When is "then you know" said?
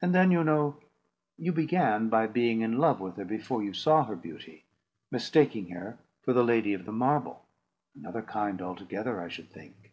0.14-0.76